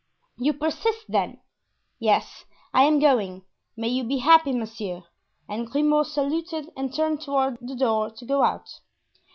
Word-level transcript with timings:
"You 0.39 0.53
persist, 0.53 1.05
then?" 1.09 1.41
"Yes, 1.99 2.45
I 2.73 2.85
am 2.85 2.97
going; 2.97 3.45
may 3.77 3.89
you 3.89 4.03
be 4.03 4.17
happy, 4.17 4.51
monsieur," 4.51 5.03
and 5.47 5.67
Grimaud 5.69 6.07
saluted 6.07 6.71
and 6.75 6.91
turned 6.91 7.21
toward 7.21 7.59
the 7.61 7.75
door 7.75 8.09
to 8.09 8.25
go 8.25 8.43
out. 8.43 8.79